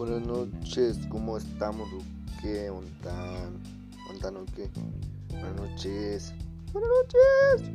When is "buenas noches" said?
0.00-0.98, 5.28-6.32, 6.72-7.69